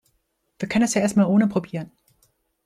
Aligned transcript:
Wir 0.57 0.67
können 0.67 0.85
es 0.85 0.95
ja 0.95 1.01
erst 1.01 1.15
mal 1.15 1.27
ohne 1.27 1.45
probieren. 1.45 1.91